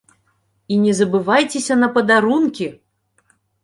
І 0.73 0.77
не 0.85 0.93
забывайцеся 1.01 1.79
на 1.85 1.93
падарункі! 2.01 2.75